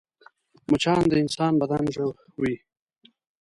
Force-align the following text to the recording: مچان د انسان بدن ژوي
مچان 0.69 1.01
د 1.09 1.13
انسان 1.23 1.53
بدن 1.61 1.83
ژوي 1.95 2.55